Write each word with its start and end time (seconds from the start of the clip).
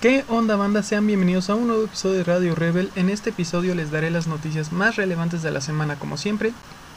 ¿Qué 0.00 0.24
onda 0.28 0.54
banda? 0.54 0.84
Sean 0.84 1.08
bienvenidos 1.08 1.50
a 1.50 1.56
un 1.56 1.66
nuevo 1.66 1.82
episodio 1.82 2.18
de 2.18 2.22
Radio 2.22 2.54
Rebel. 2.54 2.92
En 2.94 3.10
este 3.10 3.30
episodio 3.30 3.74
les 3.74 3.90
daré 3.90 4.12
las 4.12 4.28
noticias 4.28 4.70
más 4.70 4.94
relevantes 4.94 5.42
de 5.42 5.50
la 5.50 5.60
semana 5.60 5.98
como 5.98 6.16
siempre. 6.16 6.52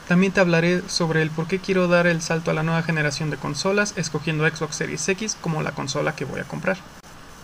También 0.06 0.30
te 0.30 0.38
hablaré 0.38 0.82
sobre 0.88 1.20
el 1.22 1.32
por 1.32 1.48
qué 1.48 1.58
quiero 1.58 1.88
dar 1.88 2.06
el 2.06 2.22
salto 2.22 2.52
a 2.52 2.54
la 2.54 2.62
nueva 2.62 2.84
generación 2.84 3.28
de 3.30 3.38
consolas, 3.38 3.94
escogiendo 3.96 4.48
Xbox 4.48 4.76
Series 4.76 5.08
X 5.08 5.36
como 5.40 5.64
la 5.64 5.72
consola 5.72 6.14
que 6.14 6.24
voy 6.24 6.38
a 6.38 6.44
comprar. 6.44 6.76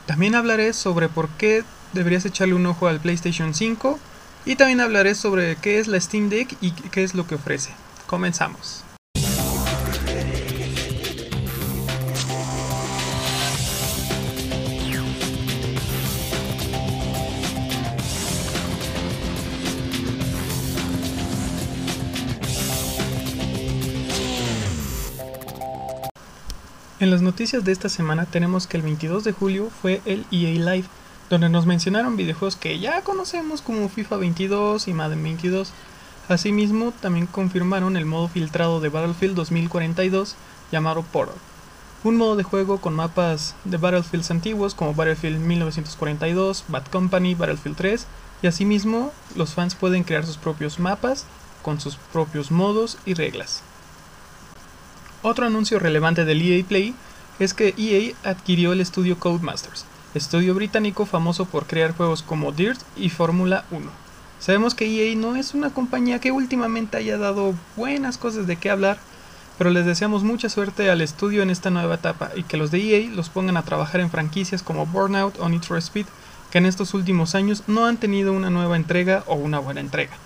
También 0.06 0.36
hablaré 0.36 0.72
sobre 0.74 1.08
por 1.08 1.28
qué 1.30 1.64
deberías 1.92 2.24
echarle 2.24 2.54
un 2.54 2.66
ojo 2.66 2.86
al 2.86 3.00
PlayStation 3.00 3.52
5 3.52 3.98
y 4.44 4.54
también 4.54 4.80
hablaré 4.80 5.16
sobre 5.16 5.56
qué 5.56 5.80
es 5.80 5.88
la 5.88 6.00
Steam 6.00 6.28
Deck 6.28 6.54
y 6.60 6.70
qué 6.70 7.02
es 7.02 7.16
lo 7.16 7.26
que 7.26 7.34
ofrece. 7.34 7.72
Comenzamos. 8.06 8.84
En 27.00 27.12
las 27.12 27.22
noticias 27.22 27.64
de 27.64 27.70
esta 27.70 27.88
semana 27.88 28.26
tenemos 28.26 28.66
que 28.66 28.76
el 28.76 28.82
22 28.82 29.22
de 29.22 29.30
julio 29.30 29.70
fue 29.70 30.02
el 30.04 30.26
EA 30.32 30.72
Live, 30.74 30.88
donde 31.30 31.48
nos 31.48 31.64
mencionaron 31.64 32.16
videojuegos 32.16 32.56
que 32.56 32.80
ya 32.80 33.02
conocemos 33.02 33.62
como 33.62 33.88
FIFA 33.88 34.16
22 34.16 34.88
y 34.88 34.94
Madden 34.94 35.22
22. 35.22 35.70
Asimismo, 36.28 36.92
también 37.00 37.26
confirmaron 37.28 37.96
el 37.96 38.04
modo 38.04 38.26
filtrado 38.26 38.80
de 38.80 38.88
Battlefield 38.88 39.36
2042 39.36 40.34
llamado 40.72 41.04
Portal, 41.04 41.36
un 42.02 42.16
modo 42.16 42.34
de 42.34 42.42
juego 42.42 42.78
con 42.78 42.96
mapas 42.96 43.54
de 43.64 43.76
Battlefields 43.76 44.32
antiguos 44.32 44.74
como 44.74 44.92
Battlefield 44.92 45.38
1942, 45.38 46.64
Bad 46.66 46.86
Company, 46.86 47.36
Battlefield 47.36 47.76
3, 47.76 48.06
y 48.42 48.48
asimismo 48.48 49.12
los 49.36 49.54
fans 49.54 49.76
pueden 49.76 50.02
crear 50.02 50.26
sus 50.26 50.36
propios 50.36 50.80
mapas 50.80 51.26
con 51.62 51.80
sus 51.80 51.94
propios 51.94 52.50
modos 52.50 52.98
y 53.06 53.14
reglas. 53.14 53.62
Otro 55.22 55.46
anuncio 55.46 55.80
relevante 55.80 56.24
del 56.24 56.40
EA 56.40 56.64
Play 56.64 56.94
es 57.40 57.52
que 57.52 57.74
EA 57.76 58.14
adquirió 58.30 58.72
el 58.72 58.80
estudio 58.80 59.18
Codemasters, 59.18 59.84
estudio 60.14 60.54
británico 60.54 61.06
famoso 61.06 61.44
por 61.44 61.66
crear 61.66 61.92
juegos 61.96 62.22
como 62.22 62.52
Dirt 62.52 62.80
y 62.96 63.10
Fórmula 63.10 63.64
1. 63.72 63.90
Sabemos 64.38 64.76
que 64.76 64.86
EA 64.86 65.16
no 65.16 65.34
es 65.34 65.54
una 65.54 65.70
compañía 65.70 66.20
que 66.20 66.30
últimamente 66.30 66.98
haya 66.98 67.18
dado 67.18 67.56
buenas 67.74 68.16
cosas 68.16 68.46
de 68.46 68.58
qué 68.58 68.70
hablar, 68.70 68.98
pero 69.58 69.70
les 69.70 69.84
deseamos 69.84 70.22
mucha 70.22 70.48
suerte 70.48 70.88
al 70.88 71.00
estudio 71.00 71.42
en 71.42 71.50
esta 71.50 71.70
nueva 71.70 71.96
etapa 71.96 72.30
y 72.36 72.44
que 72.44 72.56
los 72.56 72.70
de 72.70 72.78
EA 72.78 73.10
los 73.10 73.28
pongan 73.28 73.56
a 73.56 73.64
trabajar 73.64 74.00
en 74.00 74.10
franquicias 74.10 74.62
como 74.62 74.86
Burnout 74.86 75.40
o 75.40 75.48
Need 75.48 75.64
Speed, 75.78 76.06
que 76.52 76.58
en 76.58 76.66
estos 76.66 76.94
últimos 76.94 77.34
años 77.34 77.64
no 77.66 77.86
han 77.86 77.96
tenido 77.96 78.32
una 78.32 78.50
nueva 78.50 78.76
entrega 78.76 79.24
o 79.26 79.34
una 79.34 79.58
buena 79.58 79.80
entrega 79.80 80.16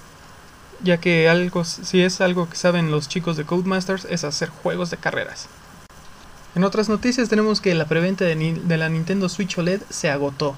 ya 0.82 0.98
que 0.98 1.28
algo, 1.28 1.64
si 1.64 2.02
es 2.02 2.20
algo 2.20 2.48
que 2.48 2.56
saben 2.56 2.90
los 2.90 3.08
chicos 3.08 3.36
de 3.36 3.44
Codemasters 3.44 4.06
es 4.06 4.24
hacer 4.24 4.48
juegos 4.48 4.90
de 4.90 4.96
carreras. 4.96 5.48
En 6.54 6.64
otras 6.64 6.88
noticias 6.88 7.28
tenemos 7.28 7.60
que 7.60 7.74
la 7.74 7.86
preventa 7.86 8.24
de, 8.24 8.76
la 8.76 8.88
Nintendo 8.88 9.28
Switch 9.28 9.56
OLED 9.56 9.80
se 9.88 10.10
agotó. 10.10 10.54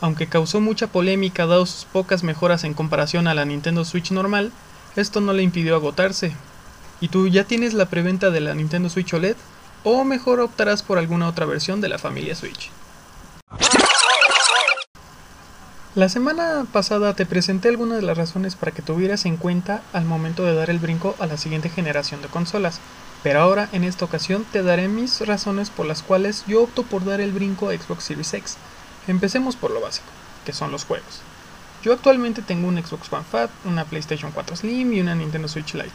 Aunque 0.00 0.28
causó 0.28 0.60
mucha 0.60 0.86
polémica 0.86 1.46
dado 1.46 1.66
sus 1.66 1.84
pocas 1.84 2.22
mejoras 2.22 2.64
en 2.64 2.72
comparación 2.72 3.26
a 3.26 3.34
la 3.34 3.44
Nintendo 3.44 3.84
Switch 3.84 4.10
normal, 4.10 4.52
esto 4.96 5.20
no 5.20 5.32
le 5.32 5.42
impidió 5.42 5.74
agotarse. 5.74 6.32
¿Y 7.00 7.08
tú 7.08 7.28
ya 7.28 7.44
tienes 7.44 7.74
la 7.74 7.86
preventa 7.86 8.30
de 8.30 8.40
la 8.40 8.54
Nintendo 8.54 8.88
Switch 8.88 9.12
OLED? 9.12 9.36
¿O 9.84 10.04
mejor 10.04 10.40
optarás 10.40 10.82
por 10.82 10.98
alguna 10.98 11.28
otra 11.28 11.46
versión 11.46 11.80
de 11.80 11.88
la 11.88 11.98
familia 11.98 12.34
Switch? 12.34 12.70
La 15.98 16.08
semana 16.08 16.64
pasada 16.72 17.12
te 17.14 17.26
presenté 17.26 17.66
algunas 17.66 17.96
de 17.96 18.06
las 18.06 18.16
razones 18.16 18.54
para 18.54 18.70
que 18.70 18.82
tuvieras 18.82 19.26
en 19.26 19.36
cuenta 19.36 19.82
al 19.92 20.04
momento 20.04 20.44
de 20.44 20.54
dar 20.54 20.70
el 20.70 20.78
brinco 20.78 21.16
a 21.18 21.26
la 21.26 21.36
siguiente 21.36 21.70
generación 21.70 22.22
de 22.22 22.28
consolas, 22.28 22.78
pero 23.24 23.40
ahora 23.40 23.68
en 23.72 23.82
esta 23.82 24.04
ocasión 24.04 24.46
te 24.52 24.62
daré 24.62 24.86
mis 24.86 25.20
razones 25.26 25.70
por 25.70 25.86
las 25.86 26.04
cuales 26.04 26.44
yo 26.46 26.62
opto 26.62 26.84
por 26.84 27.04
dar 27.04 27.20
el 27.20 27.32
brinco 27.32 27.68
a 27.68 27.72
Xbox 27.72 28.04
Series 28.04 28.32
X. 28.32 28.58
Empecemos 29.08 29.56
por 29.56 29.72
lo 29.72 29.80
básico, 29.80 30.06
que 30.46 30.52
son 30.52 30.70
los 30.70 30.84
juegos. 30.84 31.20
Yo 31.82 31.92
actualmente 31.92 32.42
tengo 32.42 32.68
un 32.68 32.80
Xbox 32.80 33.12
One 33.12 33.24
Fat, 33.28 33.50
una 33.64 33.84
PlayStation 33.84 34.30
4 34.30 34.54
Slim 34.54 34.92
y 34.92 35.00
una 35.00 35.16
Nintendo 35.16 35.48
Switch 35.48 35.74
Lite. 35.74 35.90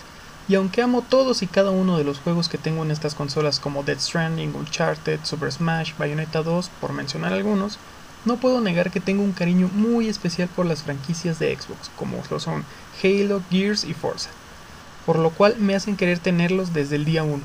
Y 0.50 0.56
aunque 0.56 0.82
amo 0.82 1.02
todos 1.02 1.42
y 1.44 1.48
cada 1.48 1.72
uno 1.72 1.98
de 1.98 2.04
los 2.04 2.20
juegos 2.20 2.50
que 2.50 2.58
tengo 2.58 2.84
en 2.84 2.92
estas 2.92 3.16
consolas 3.16 3.62
como 3.62 3.84
Dead 3.84 4.02
Stranding, 4.02 4.54
Uncharted, 4.54 5.22
Super 5.24 5.50
Smash, 5.50 5.94
Bayonetta 5.98 6.44
2, 6.44 6.72
por 6.82 6.92
mencionar 6.92 7.32
algunos, 7.32 7.80
no 8.26 8.38
puedo 8.38 8.62
negar 8.62 8.92
que 8.92 9.00
tengo 9.00 9.24
un 9.24 9.34
cariño 9.34 9.70
muy 9.74 10.08
especial 10.08 10.48
por 10.50 10.66
las 10.66 10.84
franquicias 10.84 11.40
de 11.40 11.56
Xbox, 11.56 11.90
como 11.98 12.22
lo 12.30 12.40
son 12.40 12.64
Halo, 13.04 13.42
Gears 13.52 13.84
y 13.84 13.94
Forza, 13.94 14.30
por 15.06 15.20
lo 15.20 15.32
cual 15.32 15.56
me 15.60 15.76
hacen 15.76 15.98
querer 15.98 16.20
tenerlos 16.20 16.74
desde 16.74 16.96
el 16.96 17.06
día 17.06 17.24
1. 17.24 17.42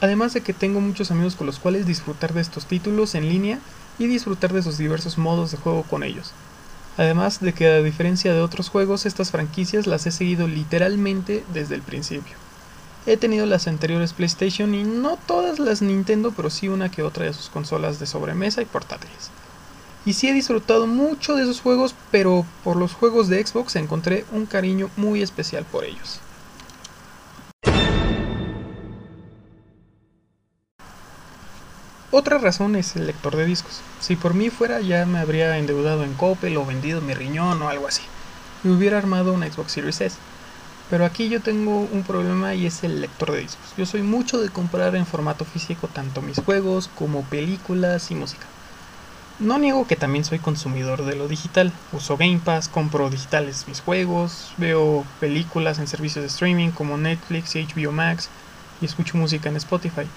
Además 0.00 0.32
de 0.32 0.40
que 0.40 0.54
tengo 0.54 0.80
muchos 0.80 1.10
amigos 1.10 1.34
con 1.34 1.46
los 1.46 1.58
cuales 1.58 1.86
disfrutar 1.86 2.32
de 2.32 2.40
estos 2.40 2.66
títulos 2.66 3.14
en 3.14 3.28
línea 3.28 3.58
y 3.98 4.06
disfrutar 4.06 4.52
de 4.52 4.62
sus 4.62 4.78
diversos 4.78 5.18
modos 5.18 5.50
de 5.50 5.58
juego 5.58 5.82
con 5.82 6.02
ellos. 6.02 6.32
Además 6.96 7.40
de 7.40 7.52
que 7.52 7.66
a 7.66 7.82
diferencia 7.82 8.32
de 8.32 8.40
otros 8.40 8.68
juegos, 8.68 9.06
estas 9.06 9.30
franquicias 9.30 9.86
las 9.86 10.06
he 10.06 10.10
seguido 10.10 10.48
literalmente 10.48 11.44
desde 11.52 11.74
el 11.74 11.82
principio. 11.82 12.36
He 13.06 13.16
tenido 13.16 13.46
las 13.46 13.66
anteriores 13.66 14.12
PlayStation 14.12 14.74
y 14.74 14.84
no 14.84 15.18
todas 15.26 15.58
las 15.58 15.82
Nintendo, 15.82 16.32
pero 16.36 16.50
sí 16.50 16.68
una 16.68 16.90
que 16.90 17.02
otra 17.02 17.24
de 17.24 17.32
sus 17.32 17.48
consolas 17.48 17.98
de 17.98 18.06
sobremesa 18.06 18.60
y 18.60 18.66
portátiles. 18.66 19.30
Y 20.06 20.14
sí 20.14 20.28
he 20.28 20.32
disfrutado 20.32 20.86
mucho 20.86 21.34
de 21.34 21.42
esos 21.42 21.60
juegos, 21.60 21.94
pero 22.10 22.46
por 22.64 22.76
los 22.76 22.94
juegos 22.94 23.28
de 23.28 23.44
Xbox 23.46 23.76
encontré 23.76 24.24
un 24.32 24.46
cariño 24.46 24.90
muy 24.96 25.22
especial 25.22 25.64
por 25.64 25.84
ellos. 25.84 26.20
Otra 32.12 32.38
razón 32.38 32.74
es 32.74 32.96
el 32.96 33.06
lector 33.06 33.36
de 33.36 33.44
discos. 33.44 33.82
Si 34.00 34.16
por 34.16 34.34
mí 34.34 34.50
fuera 34.50 34.80
ya 34.80 35.06
me 35.06 35.20
habría 35.20 35.56
endeudado 35.58 36.02
en 36.02 36.14
Coppel 36.14 36.56
o 36.56 36.66
vendido 36.66 37.00
mi 37.00 37.14
riñón 37.14 37.62
o 37.62 37.68
algo 37.68 37.86
así. 37.86 38.02
Y 38.64 38.68
hubiera 38.68 38.98
armado 38.98 39.32
una 39.32 39.50
Xbox 39.50 39.72
Series 39.72 40.00
S. 40.00 40.16
Pero 40.90 41.04
aquí 41.04 41.28
yo 41.28 41.40
tengo 41.40 41.82
un 41.82 42.02
problema 42.02 42.54
y 42.54 42.66
es 42.66 42.82
el 42.82 43.00
lector 43.00 43.30
de 43.30 43.42
discos. 43.42 43.74
Yo 43.76 43.86
soy 43.86 44.02
mucho 44.02 44.40
de 44.40 44.48
comprar 44.48 44.96
en 44.96 45.06
formato 45.06 45.44
físico 45.44 45.86
tanto 45.86 46.20
mis 46.20 46.40
juegos 46.40 46.90
como 46.98 47.22
películas 47.22 48.10
y 48.10 48.16
música. 48.16 48.46
No 49.40 49.58
niego 49.58 49.86
que 49.88 49.96
también 49.96 50.24
soy 50.24 50.40
consumidor 50.40 51.04
de 51.04 51.16
lo 51.16 51.26
digital. 51.26 51.80
Uso 51.90 52.16
Game 52.18 52.40
Pass, 52.40 52.68
compro 52.68 53.08
digitales 53.10 53.66
mis 53.66 53.80
juegos, 53.80 54.54
veo 54.58 55.10
películas 55.18 55.78
en 55.78 55.86
servicios 55.88 56.22
de 56.22 56.28
streaming 56.28 56.72
como 56.72 56.98
Netflix 56.98 57.56
y 57.56 57.60
HBO 57.60 57.92
Max 57.92 58.32
y 58.78 58.84
escucho 58.84 59.16
música 59.16 59.48
en 59.48 59.56
Spotify. 59.56 60.12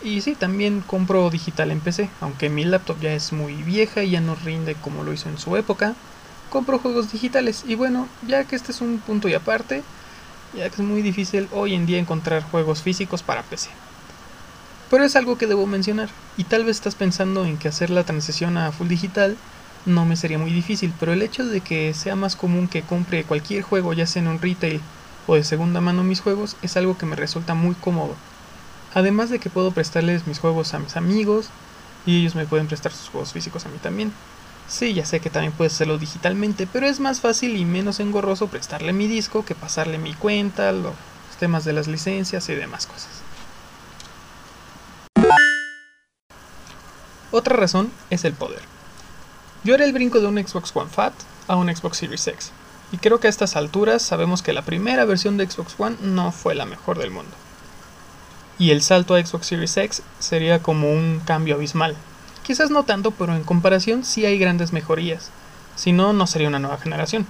Y 0.00 0.22
sí, 0.22 0.36
también 0.36 0.82
compro 0.82 1.30
digital 1.30 1.70
en 1.72 1.82
PC, 1.82 2.16
aunque 2.20 2.50
mi 2.50 2.64
laptop 2.64 3.00
ya 3.00 3.14
es 3.14 3.32
muy 3.32 3.62
vieja 3.64 4.04
y 4.04 4.12
ya 4.12 4.20
no 4.20 4.34
rinde 4.36 4.80
como 4.80 5.04
lo 5.04 5.12
hizo 5.14 5.28
en 5.30 5.38
su 5.38 5.56
época. 5.56 5.98
Compro 6.48 6.78
juegos 6.78 7.10
digitales 7.12 7.64
y 7.64 7.74
bueno, 7.76 8.14
ya 8.20 8.46
que 8.46 8.56
este 8.56 8.72
es 8.72 8.80
un 8.82 9.02
punto 9.02 9.28
y 9.28 9.34
aparte, 9.34 9.88
ya 10.52 10.70
que 10.70 10.76
es 10.82 10.88
muy 10.88 11.02
difícil 11.02 11.48
hoy 11.52 11.74
en 11.74 11.86
día 11.86 11.98
encontrar 11.98 12.44
juegos 12.44 12.82
físicos 12.82 13.22
para 13.24 13.48
PC. 13.48 13.78
Pero 14.90 15.04
es 15.04 15.14
algo 15.14 15.38
que 15.38 15.46
debo 15.46 15.66
mencionar, 15.66 16.10
y 16.36 16.44
tal 16.44 16.64
vez 16.64 16.76
estás 16.76 16.96
pensando 16.96 17.44
en 17.44 17.58
que 17.58 17.68
hacer 17.68 17.90
la 17.90 18.04
transición 18.04 18.58
a 18.58 18.72
full 18.72 18.88
digital 18.88 19.36
no 19.86 20.04
me 20.04 20.16
sería 20.16 20.38
muy 20.38 20.52
difícil, 20.52 20.92
pero 20.98 21.12
el 21.12 21.22
hecho 21.22 21.46
de 21.46 21.60
que 21.60 21.94
sea 21.94 22.16
más 22.16 22.36
común 22.36 22.68
que 22.68 22.82
compre 22.82 23.24
cualquier 23.24 23.62
juego, 23.62 23.92
ya 23.92 24.06
sea 24.06 24.20
en 24.20 24.28
un 24.28 24.40
retail 24.40 24.80
o 25.26 25.36
de 25.36 25.44
segunda 25.44 25.80
mano 25.80 26.02
mis 26.02 26.20
juegos, 26.20 26.56
es 26.60 26.76
algo 26.76 26.98
que 26.98 27.06
me 27.06 27.16
resulta 27.16 27.54
muy 27.54 27.74
cómodo. 27.76 28.14
Además 28.92 29.30
de 29.30 29.38
que 29.38 29.48
puedo 29.48 29.70
prestarles 29.70 30.26
mis 30.26 30.40
juegos 30.40 30.74
a 30.74 30.80
mis 30.80 30.96
amigos 30.96 31.46
y 32.04 32.20
ellos 32.20 32.34
me 32.34 32.46
pueden 32.46 32.66
prestar 32.66 32.92
sus 32.92 33.08
juegos 33.08 33.32
físicos 33.32 33.64
a 33.66 33.68
mí 33.68 33.78
también. 33.78 34.12
Sí, 34.68 34.92
ya 34.92 35.04
sé 35.04 35.20
que 35.20 35.30
también 35.30 35.52
puedes 35.52 35.74
hacerlo 35.74 35.98
digitalmente, 35.98 36.66
pero 36.66 36.86
es 36.86 37.00
más 37.00 37.20
fácil 37.20 37.56
y 37.56 37.64
menos 37.64 38.00
engorroso 38.00 38.48
prestarle 38.48 38.92
mi 38.92 39.06
disco 39.06 39.44
que 39.44 39.54
pasarle 39.54 39.98
mi 39.98 40.14
cuenta, 40.14 40.72
los 40.72 40.94
temas 41.38 41.64
de 41.64 41.72
las 41.72 41.88
licencias 41.88 42.48
y 42.48 42.54
demás 42.54 42.86
cosas. 42.86 43.29
Otra 47.32 47.54
razón 47.54 47.92
es 48.10 48.24
el 48.24 48.32
poder. 48.32 48.60
Yo 49.62 49.74
haré 49.74 49.84
el 49.84 49.92
brinco 49.92 50.20
de 50.20 50.26
un 50.26 50.36
Xbox 50.36 50.74
One 50.74 50.90
Fat 50.90 51.12
a 51.46 51.54
un 51.54 51.74
Xbox 51.74 51.98
Series 51.98 52.26
X, 52.26 52.50
y 52.90 52.96
creo 52.96 53.20
que 53.20 53.28
a 53.28 53.30
estas 53.30 53.54
alturas 53.54 54.02
sabemos 54.02 54.42
que 54.42 54.52
la 54.52 54.62
primera 54.62 55.04
versión 55.04 55.36
de 55.36 55.48
Xbox 55.48 55.74
One 55.78 55.96
no 56.02 56.32
fue 56.32 56.56
la 56.56 56.66
mejor 56.66 56.98
del 56.98 57.12
mundo. 57.12 57.30
Y 58.58 58.72
el 58.72 58.82
salto 58.82 59.14
a 59.14 59.24
Xbox 59.24 59.46
Series 59.46 59.76
X 59.76 60.02
sería 60.18 60.60
como 60.60 60.90
un 60.90 61.20
cambio 61.24 61.54
abismal. 61.54 61.94
Quizás 62.42 62.70
no 62.70 62.82
tanto, 62.84 63.12
pero 63.12 63.36
en 63.36 63.44
comparación 63.44 64.04
sí 64.04 64.26
hay 64.26 64.38
grandes 64.38 64.72
mejorías. 64.72 65.30
Si 65.76 65.92
no, 65.92 66.12
no 66.12 66.26
sería 66.26 66.48
una 66.48 66.58
nueva 66.58 66.78
generación. 66.78 67.26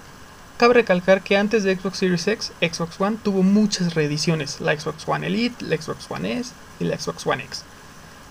Cabe 0.56 0.74
recalcar 0.74 1.22
que 1.22 1.36
antes 1.36 1.62
de 1.62 1.76
Xbox 1.76 1.98
Series 1.98 2.26
X, 2.26 2.52
Xbox 2.60 2.98
One 2.98 3.18
tuvo 3.22 3.42
muchas 3.42 3.94
reediciones, 3.94 4.62
la 4.62 4.78
Xbox 4.78 5.06
One 5.06 5.26
Elite, 5.26 5.62
la 5.62 5.76
Xbox 5.76 6.06
One 6.10 6.38
S 6.38 6.52
y 6.80 6.84
la 6.84 6.98
Xbox 6.98 7.26
One 7.26 7.44
X 7.44 7.64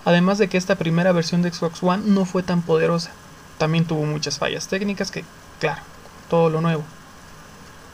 además 0.04 0.38
de 0.38 0.48
que 0.48 0.58
esta 0.58 0.76
primera 0.76 1.12
versión 1.12 1.42
de 1.42 1.52
Xbox 1.52 1.82
One 1.82 2.02
no 2.06 2.24
fue 2.24 2.42
tan 2.42 2.62
poderosa. 2.62 3.10
también 3.58 3.84
tuvo 3.84 4.04
muchas 4.06 4.38
fallas 4.38 4.68
técnicas 4.68 5.10
que, 5.10 5.22
claro, 5.58 5.82
todo 6.30 6.48
lo 6.48 6.62
nuevo. 6.62 6.82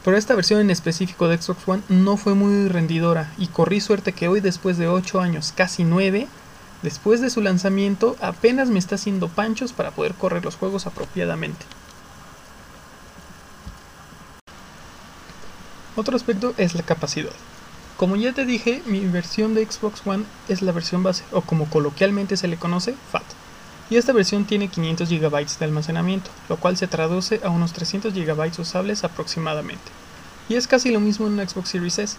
Pero 0.04 0.16
esta 0.16 0.36
versión 0.36 0.60
en 0.60 0.70
específico 0.70 1.26
de 1.26 1.42
Xbox 1.42 1.66
One 1.66 1.82
no 1.88 2.16
fue 2.16 2.34
muy 2.34 2.68
rendidora 2.68 3.32
y 3.38 3.48
corrí 3.48 3.80
suerte 3.80 4.12
que 4.12 4.28
hoy 4.28 4.40
después 4.40 4.78
de 4.78 4.86
8 4.86 5.20
años, 5.20 5.52
casi 5.56 5.82
9, 5.82 6.28
después 6.82 7.20
de 7.20 7.30
su 7.30 7.40
lanzamiento 7.40 8.14
apenas 8.20 8.68
me 8.68 8.78
está 8.78 8.94
haciendo 8.94 9.26
panchos 9.26 9.72
para 9.72 9.90
poder 9.90 10.14
correr 10.14 10.44
los 10.44 10.54
juegos 10.54 10.86
apropiadamente. 10.86 11.66
Otro 15.96 16.14
aspecto 16.14 16.54
es 16.58 16.74
la 16.76 16.82
capacidad. 16.82 17.32
Como 17.96 18.16
ya 18.16 18.34
te 18.34 18.44
dije, 18.44 18.82
mi 18.84 19.06
versión 19.06 19.54
de 19.54 19.64
Xbox 19.64 20.02
One 20.06 20.24
es 20.48 20.60
la 20.60 20.72
versión 20.72 21.02
base, 21.02 21.24
o 21.32 21.40
como 21.40 21.64
coloquialmente 21.70 22.36
se 22.36 22.46
le 22.46 22.58
conoce, 22.58 22.94
FAT. 23.10 23.24
Y 23.88 23.96
esta 23.96 24.12
versión 24.12 24.44
tiene 24.44 24.68
500 24.68 25.08
GB 25.08 25.58
de 25.58 25.64
almacenamiento, 25.64 26.30
lo 26.50 26.58
cual 26.58 26.76
se 26.76 26.88
traduce 26.88 27.40
a 27.42 27.48
unos 27.48 27.72
300 27.72 28.12
GB 28.12 28.60
usables 28.60 29.02
aproximadamente. 29.02 29.90
Y 30.50 30.56
es 30.56 30.66
casi 30.66 30.90
lo 30.90 31.00
mismo 31.00 31.26
en 31.26 31.32
una 31.32 31.48
Xbox 31.48 31.70
Series 31.70 31.98
S. 31.98 32.16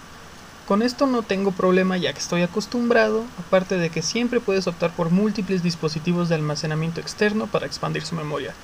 Con 0.68 0.82
esto 0.82 1.06
no 1.06 1.22
tengo 1.22 1.52
problema 1.52 1.96
ya 1.96 2.12
que 2.12 2.20
estoy 2.20 2.42
acostumbrado, 2.42 3.26
aparte 3.38 3.78
de 3.78 3.92
que 3.92 4.02
siempre 4.02 4.40
puedes 4.40 4.66
optar 4.66 4.90
por 4.96 5.12
múltiples 5.12 5.62
dispositivos 5.62 6.28
de 6.28 6.36
almacenamiento 6.36 7.02
externo 7.02 7.46
para 7.46 7.68
expandir 7.68 8.04
su 8.04 8.16
memoria. 8.16 8.56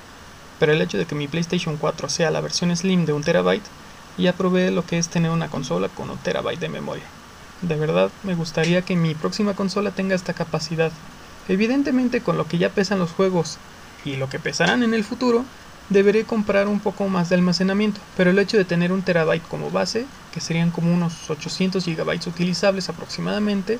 Pero 0.58 0.72
el 0.72 0.82
hecho 0.82 0.98
de 0.98 1.06
que 1.06 1.14
mi 1.14 1.28
PlayStation 1.28 1.76
4 1.76 2.08
sea 2.08 2.32
la 2.32 2.40
versión 2.40 2.76
Slim 2.76 3.06
de 3.06 3.12
1 3.12 3.24
TB 3.24 3.60
ya 4.22 4.32
probé 4.32 4.70
lo 4.70 4.84
que 4.86 4.98
es 4.98 5.08
tener 5.08 5.30
una 5.30 5.48
consola 5.48 5.88
con 5.88 6.10
un 6.10 6.18
terabyte 6.18 6.60
de 6.60 6.68
memoria. 6.68 7.04
De 7.62 7.76
verdad, 7.76 8.10
me 8.22 8.34
gustaría 8.34 8.82
que 8.82 8.96
mi 8.96 9.14
próxima 9.14 9.54
consola 9.54 9.90
tenga 9.90 10.14
esta 10.14 10.34
capacidad. 10.34 10.92
Evidentemente, 11.48 12.20
con 12.20 12.36
lo 12.36 12.46
que 12.46 12.58
ya 12.58 12.70
pesan 12.70 12.98
los 12.98 13.10
juegos 13.10 13.58
y 14.04 14.16
lo 14.16 14.28
que 14.28 14.38
pesarán 14.38 14.82
en 14.82 14.94
el 14.94 15.04
futuro, 15.04 15.44
deberé 15.88 16.24
comprar 16.24 16.68
un 16.68 16.80
poco 16.80 17.08
más 17.08 17.28
de 17.28 17.36
almacenamiento, 17.36 18.00
pero 18.16 18.30
el 18.30 18.38
hecho 18.38 18.56
de 18.56 18.64
tener 18.64 18.92
un 18.92 19.02
terabyte 19.02 19.46
como 19.48 19.70
base, 19.70 20.06
que 20.32 20.40
serían 20.40 20.70
como 20.70 20.92
unos 20.92 21.30
800 21.30 21.84
gigabytes 21.84 22.26
utilizables 22.26 22.88
aproximadamente, 22.88 23.78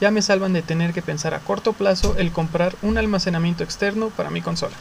ya 0.00 0.10
me 0.10 0.22
salvan 0.22 0.52
de 0.52 0.62
tener 0.62 0.92
que 0.92 1.02
pensar 1.02 1.34
a 1.34 1.40
corto 1.40 1.72
plazo 1.72 2.16
el 2.18 2.32
comprar 2.32 2.74
un 2.82 2.98
almacenamiento 2.98 3.62
externo 3.62 4.10
para 4.10 4.30
mi 4.30 4.40
consola. 4.40 4.74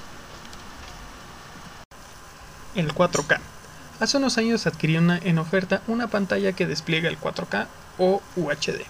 El 2.75 2.94
4K. 2.94 3.52
Hace 4.00 4.18
unos 4.18 4.38
años 4.38 4.66
adquirí 4.66 4.95
en 4.95 5.38
oferta 5.38 5.81
una 5.88 6.07
pantalla 6.07 6.54
que 6.54 6.66
despliega 6.66 7.10
el 7.10 7.19
4K 7.19 7.68
o 8.00 8.22
UHD. 8.36 8.81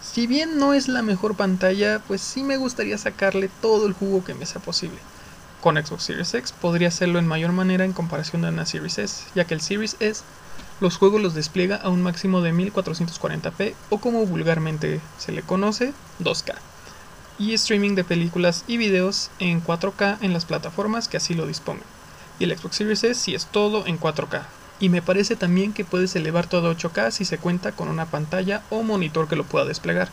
Si 0.00 0.26
bien 0.28 0.58
no 0.58 0.72
es 0.72 0.86
la 0.86 1.02
mejor 1.02 1.36
pantalla, 1.36 2.00
pues 2.06 2.20
sí 2.20 2.44
me 2.44 2.56
gustaría 2.56 2.96
sacarle 2.96 3.50
todo 3.60 3.86
el 3.86 3.92
jugo 3.92 4.24
que 4.24 4.34
me 4.34 4.46
sea 4.46 4.62
posible. 4.62 4.98
Con 5.60 5.76
Xbox 5.76 6.04
Series 6.04 6.32
X 6.32 6.52
podría 6.52 6.88
hacerlo 6.88 7.18
en 7.18 7.26
mayor 7.26 7.50
manera 7.50 7.84
en 7.84 7.92
comparación 7.92 8.42
de 8.42 8.50
una 8.50 8.66
Series 8.66 8.98
S, 8.98 9.24
ya 9.34 9.46
que 9.46 9.54
el 9.54 9.60
Series 9.60 9.96
S 9.98 10.22
los 10.80 10.96
juegos 10.96 11.20
los 11.20 11.34
despliega 11.34 11.76
a 11.76 11.88
un 11.88 12.02
máximo 12.02 12.40
de 12.40 12.54
1440p 12.54 13.74
o 13.90 13.98
como 13.98 14.24
vulgarmente 14.26 15.00
se 15.18 15.32
le 15.32 15.42
conoce, 15.42 15.92
2K. 16.20 16.54
Y 17.38 17.52
streaming 17.54 17.96
de 17.96 18.04
películas 18.04 18.64
y 18.68 18.76
videos 18.76 19.30
en 19.40 19.62
4K 19.62 20.18
en 20.20 20.32
las 20.32 20.44
plataformas 20.44 21.08
que 21.08 21.16
así 21.16 21.34
lo 21.34 21.46
dispongan 21.46 21.95
y 22.38 22.44
el 22.44 22.56
Xbox 22.56 22.76
Series 22.76 23.04
S 23.04 23.20
si 23.20 23.34
es 23.34 23.46
todo 23.46 23.86
en 23.86 23.98
4K. 23.98 24.42
Y 24.78 24.88
me 24.88 25.02
parece 25.02 25.36
también 25.36 25.72
que 25.72 25.84
puedes 25.84 26.14
elevar 26.16 26.46
todo 26.46 26.70
a 26.70 26.76
8K 26.76 27.10
si 27.10 27.24
se 27.24 27.38
cuenta 27.38 27.72
con 27.72 27.88
una 27.88 28.06
pantalla 28.06 28.62
o 28.70 28.82
monitor 28.82 29.28
que 29.28 29.36
lo 29.36 29.44
pueda 29.44 29.64
desplegar. 29.64 30.10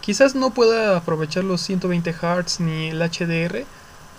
Quizás 0.00 0.34
no 0.34 0.50
pueda 0.50 0.96
aprovechar 0.96 1.44
los 1.44 1.60
120 1.60 2.12
Hz 2.12 2.60
ni 2.60 2.88
el 2.88 3.00
HDR, 3.00 3.64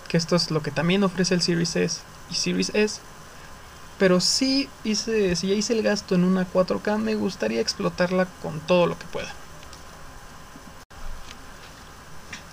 que 0.08 0.16
esto 0.16 0.36
es 0.36 0.50
lo 0.50 0.62
que 0.62 0.70
también 0.70 1.04
ofrece 1.04 1.34
el 1.34 1.42
Series 1.42 1.76
S 1.76 2.00
y 2.30 2.34
Series 2.34 2.70
S. 2.74 3.00
Pero 3.98 4.20
si, 4.20 4.68
hice, 4.82 5.36
si 5.36 5.48
ya 5.48 5.54
hice 5.54 5.74
el 5.74 5.82
gasto 5.82 6.14
en 6.14 6.24
una 6.24 6.46
4K, 6.50 6.98
me 6.98 7.14
gustaría 7.14 7.60
explotarla 7.60 8.26
con 8.42 8.60
todo 8.60 8.86
lo 8.86 8.98
que 8.98 9.04
pueda. 9.06 9.32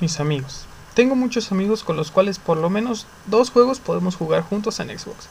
Mis 0.01 0.19
amigos, 0.19 0.65
tengo 0.93 1.15
muchos 1.15 1.53
amigos 1.53 1.83
con 1.83 1.95
los 1.95 2.11
cuales 2.11 2.38
por 2.38 2.57
lo 2.57 2.69
menos 2.69 3.05
dos 3.27 3.49
juegos 3.49 3.79
podemos 3.79 4.17
jugar 4.17 4.43
juntos 4.43 4.79
en 4.81 4.88
Xbox. 4.89 5.27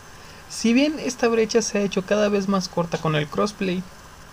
Si 0.48 0.72
bien 0.72 0.98
esta 0.98 1.28
brecha 1.28 1.60
se 1.60 1.78
ha 1.78 1.82
hecho 1.82 2.02
cada 2.02 2.30
vez 2.30 2.48
más 2.48 2.68
corta 2.68 2.96
con 2.96 3.14
el 3.14 3.28
crossplay, 3.28 3.82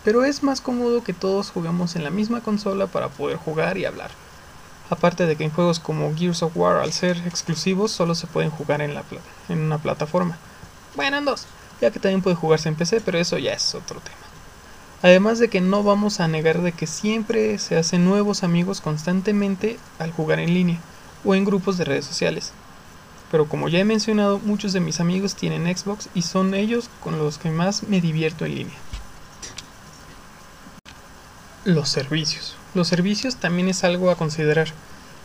pero 0.05 0.23
es 0.23 0.41
más 0.41 0.61
cómodo 0.61 1.03
que 1.03 1.13
todos 1.13 1.51
juguemos 1.51 1.97
en 1.97 2.05
la 2.05 2.11
misma 2.11 2.39
consola 2.39 2.87
para 2.87 3.09
poder 3.09 3.37
jugar 3.37 3.77
y 3.77 3.83
hablar. 3.83 4.09
Aparte 4.89 5.25
de 5.25 5.35
que 5.35 5.43
en 5.43 5.51
juegos 5.51 5.79
como 5.79 6.15
Gears 6.15 6.43
of 6.43 6.55
War 6.55 6.77
al 6.77 6.93
ser 6.93 7.17
exclusivos 7.27 7.91
solo 7.91 8.15
se 8.15 8.27
pueden 8.27 8.49
jugar 8.49 8.81
en, 8.81 8.93
la 8.93 9.03
en 9.49 9.59
una 9.59 9.79
plataforma. 9.79 10.37
Bueno, 10.95 11.17
en 11.17 11.25
dos, 11.25 11.45
ya 11.81 11.91
que 11.91 11.99
también 11.99 12.21
puede 12.21 12.37
jugarse 12.37 12.69
en 12.69 12.75
PC, 12.75 13.01
pero 13.01 13.17
eso 13.17 13.37
ya 13.37 13.51
es 13.51 13.75
otro 13.75 13.99
tema. 13.99 14.15
Además 15.03 15.39
de 15.39 15.49
que 15.49 15.59
no 15.59 15.83
vamos 15.83 16.21
a 16.21 16.29
negar 16.29 16.61
de 16.61 16.71
que 16.71 16.87
siempre 16.87 17.59
se 17.59 17.77
hacen 17.77 18.05
nuevos 18.05 18.43
amigos 18.43 18.79
constantemente 18.79 19.77
al 19.99 20.11
jugar 20.13 20.39
en 20.39 20.53
línea 20.53 20.79
o 21.27 21.35
en 21.35 21.43
grupos 21.43 21.77
de 21.77 21.83
redes 21.83 22.05
sociales. 22.05 22.53
Pero 23.29 23.49
como 23.49 23.67
ya 23.67 23.79
he 23.79 23.85
mencionado, 23.85 24.39
muchos 24.39 24.71
de 24.71 24.79
mis 24.79 25.01
amigos 25.01 25.35
tienen 25.35 25.65
Xbox 25.77 26.07
y 26.15 26.21
son 26.21 26.53
ellos 26.53 26.89
con 27.03 27.19
los 27.19 27.37
que 27.37 27.51
más 27.51 27.83
me 27.83 27.99
divierto 27.99 28.45
en 28.45 28.55
línea. 28.55 28.77
Los 31.65 31.89
servicios. 31.89 32.55
Los 32.73 32.87
servicios 32.87 33.35
también 33.35 33.67
es 33.67 33.83
algo 33.83 34.09
a 34.09 34.15
considerar. 34.15 34.69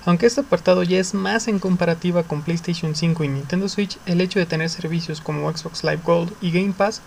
Aunque 0.04 0.26
este 0.26 0.40
apartado 0.40 0.82
ya 0.82 0.98
es 0.98 1.14
más 1.14 1.46
en 1.46 1.60
comparativa 1.60 2.24
con 2.24 2.42
PlayStation 2.42 2.96
5 2.96 3.22
y 3.22 3.28
Nintendo 3.28 3.68
Switch, 3.68 3.98
el 4.04 4.20
hecho 4.20 4.40
de 4.40 4.46
tener 4.46 4.68
servicios 4.68 5.20
como 5.20 5.50
Xbox 5.56 5.84
Live 5.84 6.00
Gold 6.04 6.32
y 6.40 6.50
Game 6.50 6.72
Pass, 6.76 7.00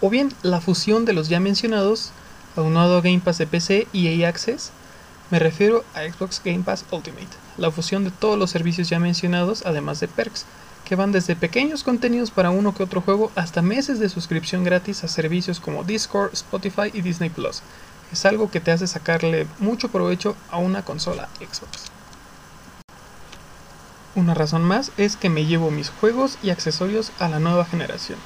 o 0.00 0.08
bien 0.08 0.32
la 0.42 0.62
fusión 0.62 1.04
de 1.04 1.12
los 1.12 1.28
ya 1.28 1.40
mencionados, 1.40 2.12
aunado 2.56 2.96
a 2.96 3.00
Game 3.02 3.20
Pass 3.20 3.36
de 3.36 3.46
PC 3.46 3.86
y 3.92 4.08
EA 4.08 4.30
Access, 4.30 4.72
me 5.30 5.38
refiero 5.38 5.84
a 5.94 6.02
Xbox 6.02 6.42
Game 6.44 6.64
Pass 6.64 6.84
Ultimate, 6.90 7.28
la 7.56 7.70
fusión 7.70 8.04
de 8.04 8.10
todos 8.10 8.38
los 8.38 8.50
servicios 8.50 8.88
ya 8.88 8.98
mencionados, 8.98 9.64
además 9.64 10.00
de 10.00 10.08
perks, 10.08 10.44
que 10.84 10.96
van 10.96 11.12
desde 11.12 11.36
pequeños 11.36 11.84
contenidos 11.84 12.32
para 12.32 12.50
uno 12.50 12.74
que 12.74 12.82
otro 12.82 13.00
juego 13.00 13.30
hasta 13.36 13.62
meses 13.62 14.00
de 14.00 14.08
suscripción 14.08 14.64
gratis 14.64 15.04
a 15.04 15.08
servicios 15.08 15.60
como 15.60 15.84
Discord, 15.84 16.32
Spotify 16.32 16.90
y 16.92 17.02
Disney 17.02 17.30
Plus. 17.30 17.62
Es 18.12 18.26
algo 18.26 18.50
que 18.50 18.58
te 18.58 18.72
hace 18.72 18.88
sacarle 18.88 19.46
mucho 19.60 19.88
provecho 19.88 20.34
a 20.50 20.58
una 20.58 20.84
consola 20.84 21.28
Xbox. 21.38 21.90
Una 24.16 24.34
razón 24.34 24.64
más 24.64 24.90
es 24.96 25.14
que 25.14 25.30
me 25.30 25.46
llevo 25.46 25.70
mis 25.70 25.90
juegos 25.90 26.38
y 26.42 26.50
accesorios 26.50 27.12
a 27.20 27.28
la 27.28 27.38
nueva 27.38 27.64
generación. 27.64 28.18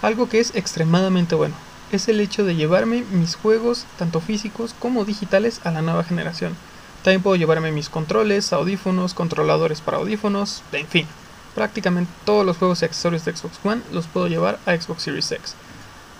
Algo 0.00 0.30
que 0.30 0.40
es 0.40 0.54
extremadamente 0.54 1.34
bueno, 1.34 1.54
es 1.96 2.08
el 2.08 2.20
hecho 2.20 2.44
de 2.44 2.56
llevarme 2.56 3.04
mis 3.10 3.36
juegos, 3.36 3.86
tanto 3.98 4.20
físicos 4.20 4.74
como 4.78 5.04
digitales, 5.04 5.60
a 5.64 5.70
la 5.70 5.82
nueva 5.82 6.04
generación. 6.04 6.56
También 7.02 7.22
puedo 7.22 7.36
llevarme 7.36 7.72
mis 7.72 7.88
controles, 7.88 8.52
audífonos, 8.52 9.14
controladores 9.14 9.80
para 9.80 9.98
audífonos, 9.98 10.62
en 10.72 10.86
fin. 10.86 11.06
Prácticamente 11.54 12.10
todos 12.24 12.44
los 12.44 12.56
juegos 12.56 12.82
y 12.82 12.86
accesorios 12.86 13.24
de 13.24 13.36
Xbox 13.36 13.58
One 13.62 13.82
los 13.92 14.06
puedo 14.06 14.26
llevar 14.26 14.58
a 14.66 14.74
Xbox 14.74 15.02
Series 15.02 15.30
X. 15.30 15.54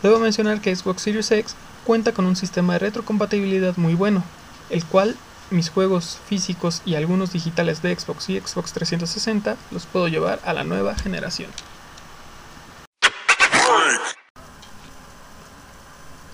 Debo 0.03 0.19
mencionar 0.19 0.61
que 0.61 0.75
Xbox 0.75 1.03
Series 1.03 1.31
X 1.31 1.57
cuenta 1.85 2.13
con 2.13 2.27
un 2.27 2.37
sistema 2.37 2.75
de 2.75 2.81
retrocompatibilidad 2.81 3.77
muy 3.77 3.95
bueno, 3.95 4.23
el 4.71 4.85
cual 4.85 5.17
mis 5.51 5.71
juegos 5.71 6.19
físicos 6.29 6.83
y 6.85 6.95
algunos 6.95 7.33
digitales 7.33 7.83
de 7.83 7.95
Xbox 7.99 8.29
y 8.29 8.41
Xbox 8.41 8.73
360 8.73 9.57
los 9.71 9.87
puedo 9.87 10.09
llevar 10.09 10.41
a 10.45 10.53
la 10.53 10.65
nueva 10.65 10.95
generación. 10.95 11.51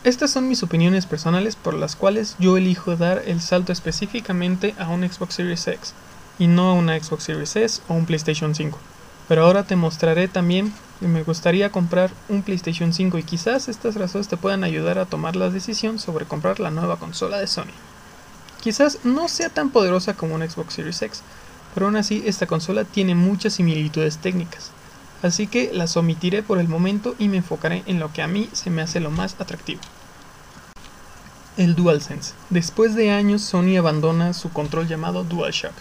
Estas 0.02 0.30
son 0.30 0.49
mis 0.49 0.62
opiniones 0.62 1.04
personales 1.04 1.57
por 1.57 1.75
las 1.75 1.95
cuales 1.95 2.35
yo 2.38 2.57
elijo 2.57 2.97
dar 2.97 3.23
el 3.26 3.42
salto 3.42 3.71
específicamente 3.71 4.75
a 4.78 4.88
un 4.88 5.07
Xbox 5.07 5.35
Series 5.35 5.69
X 5.69 5.92
y 6.38 6.47
no 6.47 6.71
a 6.71 6.73
una 6.73 6.99
Xbox 6.99 7.25
Series 7.25 7.54
S 7.54 7.83
o 7.87 7.92
un 7.92 8.07
PlayStation 8.07 8.54
5. 8.54 8.78
Pero 9.28 9.45
ahora 9.45 9.64
te 9.64 9.76
mostraré 9.76 10.26
también 10.26 10.73
que 11.00 11.07
me 11.07 11.23
gustaría 11.23 11.71
comprar 11.71 12.11
un 12.30 12.42
PlayStation 12.42 12.95
5 12.95 13.19
y 13.19 13.25
quizás 13.25 13.69
estas 13.69 13.97
razones 13.97 14.28
te 14.28 14.38
puedan 14.38 14.64
ayudar 14.64 14.99
a 14.99 15.04
tomar 15.04 15.37
la 15.37 15.50
decisión 15.50 15.99
sobre 15.99 16.25
comprar 16.25 16.61
la 16.61 16.71
nueva 16.71 16.97
consola 16.97 17.37
de 17.37 17.47
Sony. 17.47 17.75
Quizás 18.62 19.00
no 19.04 19.28
sea 19.28 19.50
tan 19.50 19.69
poderosa 19.69 20.14
como 20.14 20.35
un 20.35 20.49
Xbox 20.49 20.73
Series 20.73 21.02
X, 21.02 21.21
pero 21.75 21.87
aún 21.87 21.97
así 21.97 22.23
esta 22.25 22.47
consola 22.47 22.85
tiene 22.85 23.14
muchas 23.14 23.52
similitudes 23.52 24.16
técnicas, 24.16 24.73
así 25.22 25.46
que 25.46 25.70
las 25.72 25.96
omitiré 25.96 26.42
por 26.42 26.58
el 26.58 26.68
momento 26.68 27.14
y 27.18 27.28
me 27.28 27.38
enfocaré 27.38 27.82
en 27.86 28.00
lo 28.00 28.12
que 28.12 28.22
a 28.22 28.28
mí 28.28 28.48
se 28.52 28.70
me 28.70 28.82
hace 28.82 29.00
lo 29.00 29.10
más 29.10 29.36
atractivo. 29.38 29.80
El 31.56 31.74
DualSense. 31.74 32.32
Después 32.48 32.94
de 32.94 33.10
años 33.10 33.42
Sony 33.42 33.76
abandona 33.78 34.32
su 34.32 34.50
control 34.50 34.88
llamado 34.88 35.24
DualShock, 35.24 35.74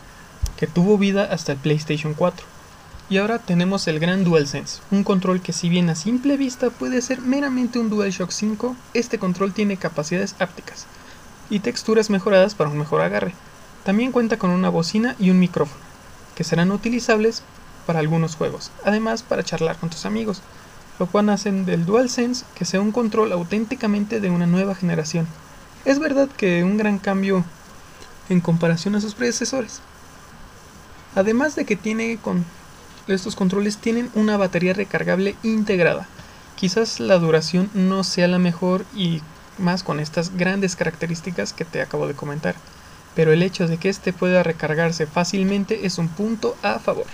que 0.58 0.68
tuvo 0.68 0.98
vida 0.98 1.30
hasta 1.32 1.54
el 1.54 1.58
PlayStation 1.58 2.14
4. 2.14 2.46
Y 3.10 3.18
ahora 3.18 3.40
tenemos 3.40 3.88
el 3.88 4.00
gran 4.00 4.24
DualSense, 4.24 4.82
un 4.92 5.04
control 5.04 5.42
que 5.42 5.54
si 5.54 5.70
bien 5.70 5.90
a 5.90 5.96
simple 5.96 6.38
vista 6.38 6.70
puede 6.70 7.02
ser 7.02 7.22
meramente 7.22 7.80
un 7.80 7.90
DualShock 7.90 8.30
5, 8.30 8.76
este 8.94 9.20
control 9.20 9.54
tiene 9.54 9.78
capacidades 9.78 10.36
ápticas 10.40 10.86
y 11.50 11.60
texturas 11.60 12.10
mejoradas 12.10 12.56
para 12.56 12.70
un 12.70 12.78
mejor 12.78 13.02
agarre. 13.02 13.34
También 13.84 14.12
cuenta 14.12 14.38
con 14.38 14.52
una 14.52 14.70
bocina 14.70 15.16
y 15.18 15.30
un 15.30 15.40
micrófono, 15.40 15.82
que 16.36 16.44
serán 16.44 16.72
utilizables 16.72 17.42
para 17.90 18.02
algunos 18.02 18.36
juegos, 18.36 18.70
además 18.86 19.24
para 19.24 19.42
charlar 19.42 19.78
con 19.78 19.90
tus 19.90 20.06
amigos, 20.06 20.44
lo 21.00 21.08
cual 21.08 21.28
hacen 21.30 21.66
del 21.66 21.88
DualSense 21.88 22.46
que 22.54 22.64
sea 22.64 22.82
un 22.82 22.92
control 22.92 23.32
auténticamente 23.32 24.20
de 24.20 24.30
una 24.30 24.46
nueva 24.46 24.76
generación. 24.76 25.26
Es 25.86 25.98
verdad 25.98 26.30
que 26.30 26.64
un 26.64 26.78
gran 26.78 27.00
cambio 27.00 27.44
en 28.30 28.42
comparación 28.42 28.96
a 28.96 29.02
sus 29.02 29.16
predecesores. 29.16 29.82
Además 31.16 31.56
de 31.56 31.66
que 31.66 31.76
tiene 31.76 32.20
con 32.22 32.46
estos 33.08 33.36
controles 33.36 33.78
tienen 33.78 34.12
una 34.14 34.38
batería 34.38 34.74
recargable 34.74 35.36
integrada. 35.42 36.08
Quizás 36.58 37.00
la 37.00 37.18
duración 37.18 37.72
no 37.74 38.04
sea 38.04 38.28
la 38.28 38.38
mejor 38.38 38.86
y 38.96 39.24
más 39.58 39.82
con 39.82 40.00
estas 40.00 40.38
grandes 40.38 40.76
características 40.76 41.54
que 41.54 41.66
te 41.66 41.82
acabo 41.82 42.08
de 42.08 42.14
comentar, 42.14 42.54
pero 43.16 43.34
el 43.34 43.42
hecho 43.42 43.68
de 43.68 43.78
que 43.78 43.90
este 43.90 44.14
pueda 44.14 44.44
recargarse 44.44 45.08
fácilmente 45.08 45.88
es 45.88 45.98
un 45.98 46.08
punto 46.08 46.56
a 46.62 46.78
favor. 46.78 47.08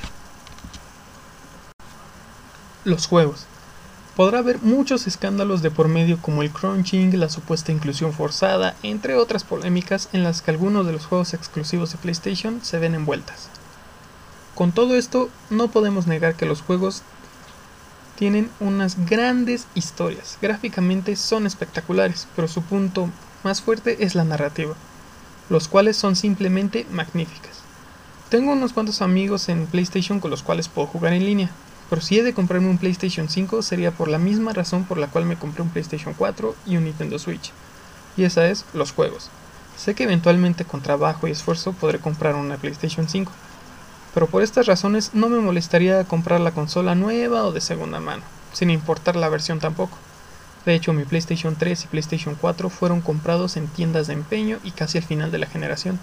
Los 2.86 3.08
juegos. 3.08 3.48
Podrá 4.16 4.40
haber 4.40 4.62
muchos 4.62 5.08
escándalos 5.08 5.64
de 5.64 5.72
por 5.72 5.88
medio 5.88 6.20
como 6.22 6.44
el 6.44 6.52
crunching, 6.52 7.20
la 7.20 7.30
supuesta 7.30 7.72
inclusión 7.72 8.14
forzada, 8.14 8.76
entre 8.84 9.16
otras 9.16 9.44
polémicas 9.44 10.08
en 10.14 10.24
las 10.24 10.44
que 10.44 10.52
algunos 10.52 10.86
de 10.86 10.94
los 10.94 11.08
juegos 11.08 11.34
exclusivos 11.34 11.92
de 11.92 11.98
PlayStation 11.98 12.64
se 12.64 12.78
ven 12.78 12.94
envueltas. 12.94 13.50
Con 14.54 14.72
todo 14.72 14.96
esto, 14.96 15.32
no 15.50 15.70
podemos 15.70 16.06
negar 16.06 16.36
que 16.36 16.46
los 16.46 16.62
juegos 16.62 17.02
tienen 18.20 18.52
unas 18.60 19.04
grandes 19.08 19.66
historias. 19.74 20.38
Gráficamente 20.40 21.16
son 21.16 21.48
espectaculares, 21.48 22.28
pero 22.36 22.48
su 22.48 22.62
punto 22.62 23.10
más 23.44 23.64
fuerte 23.64 24.06
es 24.06 24.14
la 24.14 24.26
narrativa, 24.26 24.76
los 25.50 25.68
cuales 25.68 25.98
son 25.98 26.16
simplemente 26.16 26.86
magníficas. 26.92 27.62
Tengo 28.30 28.54
unos 28.54 28.74
cuantos 28.74 29.02
amigos 29.02 29.50
en 29.50 29.66
PlayStation 29.66 30.20
con 30.20 30.30
los 30.30 30.44
cuales 30.44 30.70
puedo 30.70 30.88
jugar 30.88 31.14
en 31.14 31.26
línea, 31.26 31.50
pero 31.90 32.02
si 32.02 32.18
he 32.18 32.24
de 32.24 32.34
comprarme 32.34 32.70
un 32.70 32.78
PlayStation 32.78 33.30
5 33.30 33.62
sería 33.62 33.92
por 33.92 34.08
la 34.08 34.18
misma 34.18 34.54
razón 34.54 34.86
por 34.86 34.98
la 34.98 35.08
cual 35.08 35.26
me 35.26 35.38
compré 35.38 35.62
un 35.62 35.70
PlayStation 35.70 36.14
4 36.14 36.56
y 36.66 36.78
un 36.78 36.86
Nintendo 36.86 37.20
Switch, 37.20 37.52
y 38.18 38.24
esa 38.24 38.48
es 38.48 38.66
los 38.74 38.92
juegos. 38.92 39.30
Sé 39.78 39.94
que 39.94 40.04
eventualmente 40.04 40.66
con 40.66 40.82
trabajo 40.82 41.28
y 41.28 41.32
esfuerzo 41.32 41.74
podré 41.74 42.00
comprar 42.00 42.36
una 42.36 42.58
PlayStation 42.58 43.08
5, 43.10 43.32
pero 44.14 44.28
por 44.28 44.42
estas 44.42 44.66
razones 44.66 45.12
no 45.14 45.28
me 45.28 45.40
molestaría 45.40 46.04
comprar 46.06 46.40
la 46.40 46.52
consola 46.52 46.96
nueva 46.96 47.44
o 47.44 47.52
de 47.52 47.62
segunda 47.62 48.00
mano, 48.00 48.24
sin 48.54 48.70
importar 48.70 49.16
la 49.18 49.30
versión 49.30 49.60
tampoco. 49.60 49.98
De 50.66 50.74
hecho, 50.74 50.94
mi 50.94 51.04
PlayStation 51.04 51.56
3 51.56 51.84
y 51.84 51.88
PlayStation 51.88 52.36
4 52.40 52.70
fueron 52.70 53.02
comprados 53.02 53.58
en 53.58 53.68
tiendas 53.68 54.08
de 54.08 54.14
empeño 54.14 54.60
y 54.64 54.72
casi 54.72 54.98
al 54.98 55.04
final 55.04 55.32
de 55.32 55.38
la 55.38 55.48
generación. 55.48 56.00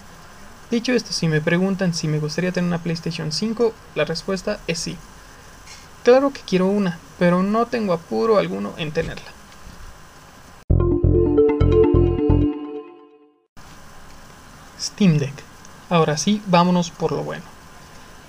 Dicho 0.70 0.92
esto, 0.92 1.12
si 1.12 1.26
me 1.26 1.40
preguntan 1.40 1.94
si 1.94 2.06
me 2.06 2.18
gustaría 2.18 2.52
tener 2.52 2.68
una 2.68 2.82
PlayStation 2.82 3.32
5, 3.32 3.74
la 3.94 4.04
respuesta 4.04 4.60
es 4.66 4.78
sí. 4.78 4.96
Claro 6.02 6.32
que 6.32 6.40
quiero 6.40 6.66
una, 6.66 6.98
pero 7.18 7.42
no 7.42 7.66
tengo 7.66 7.92
apuro 7.92 8.38
alguno 8.38 8.74
en 8.76 8.92
tenerla. 8.92 9.30
Steam 14.80 15.18
Deck. 15.18 15.34
Ahora 15.88 16.16
sí, 16.16 16.42
vámonos 16.46 16.90
por 16.90 17.12
lo 17.12 17.22
bueno 17.22 17.52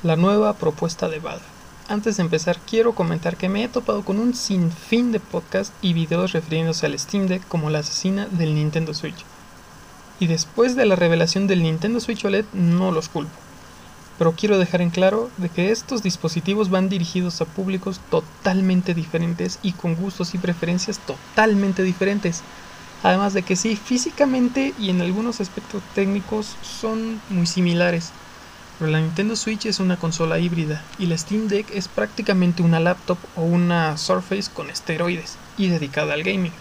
la 0.03 0.17
nueva 0.17 0.53
propuesta 0.53 1.07
de 1.07 1.19
Valve. 1.19 1.41
Antes 1.87 2.17
de 2.17 2.23
empezar, 2.23 2.59
quiero 2.69 2.93
comentar 2.93 3.37
que 3.37 3.49
me 3.49 3.63
he 3.63 3.69
topado 3.69 4.03
con 4.03 4.19
un 4.19 4.33
sinfín 4.33 5.13
de 5.13 5.21
podcasts 5.21 5.73
y 5.81 5.93
videos 5.93 6.33
refiriéndose 6.33 6.85
al 6.85 6.99
Steam 6.99 7.27
Deck 7.27 7.47
como 7.47 7.69
la 7.69 7.79
asesina 7.79 8.27
del 8.27 8.53
Nintendo 8.53 8.93
Switch. 8.93 9.25
Y 10.19 10.27
después 10.27 10.75
de 10.75 10.85
la 10.85 10.95
revelación 10.95 11.47
del 11.47 11.63
Nintendo 11.63 11.99
Switch 12.01 12.23
OLED, 12.23 12.45
no 12.53 12.91
los 12.91 13.09
culpo. 13.09 13.42
Pero 14.17 14.33
quiero 14.33 14.57
dejar 14.57 14.81
en 14.81 14.89
claro 14.89 15.29
de 15.37 15.49
que 15.49 15.71
estos 15.71 16.03
dispositivos 16.03 16.69
van 16.69 16.89
dirigidos 16.89 17.41
a 17.41 17.45
públicos 17.45 17.99
totalmente 18.09 18.93
diferentes 18.93 19.59
y 19.63 19.71
con 19.71 19.95
gustos 19.95 20.33
y 20.33 20.37
preferencias 20.37 20.99
totalmente 20.99 21.83
diferentes. 21.83 22.41
Además 23.01 23.33
de 23.33 23.41
que 23.41 23.55
sí, 23.55 23.75
físicamente 23.75 24.73
y 24.79 24.89
en 24.89 25.01
algunos 25.01 25.41
aspectos 25.41 25.81
técnicos 25.93 26.55
son 26.61 27.19
muy 27.29 27.47
similares 27.47 28.11
pero 28.79 28.91
la 28.91 28.99
Nintendo 28.99 29.35
Switch 29.35 29.65
es 29.65 29.79
una 29.79 29.97
consola 29.97 30.39
híbrida 30.39 30.81
y 30.97 31.05
la 31.05 31.17
Steam 31.17 31.47
Deck 31.47 31.67
es 31.73 31.87
prácticamente 31.87 32.63
una 32.63 32.79
laptop 32.79 33.17
o 33.35 33.43
una 33.43 33.97
Surface 33.97 34.49
con 34.53 34.69
esteroides 34.69 35.37
y 35.57 35.67
dedicada 35.67 36.13
al 36.13 36.23
gaming. 36.23 36.51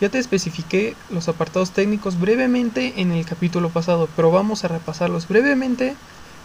Ya 0.00 0.08
te 0.08 0.18
especifiqué 0.18 0.96
los 1.08 1.28
apartados 1.28 1.70
técnicos 1.70 2.18
brevemente 2.18 2.94
en 2.96 3.12
el 3.12 3.24
capítulo 3.24 3.70
pasado, 3.70 4.08
pero 4.16 4.30
vamos 4.30 4.64
a 4.64 4.68
repasarlos 4.68 5.28
brevemente 5.28 5.94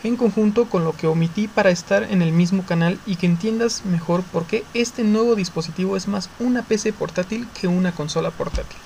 en 0.05 0.17
conjunto 0.17 0.65
con 0.65 0.83
lo 0.83 0.93
que 0.93 1.07
omití 1.07 1.47
para 1.47 1.71
estar 1.71 2.03
en 2.03 2.21
el 2.21 2.31
mismo 2.31 2.65
canal 2.65 2.99
y 3.05 3.15
que 3.15 3.25
entiendas 3.25 3.85
mejor 3.85 4.23
por 4.23 4.45
qué 4.45 4.63
este 4.73 5.03
nuevo 5.03 5.35
dispositivo 5.35 5.97
es 5.97 6.07
más 6.07 6.29
una 6.39 6.61
PC 6.61 6.93
portátil 6.93 7.47
que 7.59 7.67
una 7.67 7.91
consola 7.91 8.31
portátil. 8.31 8.77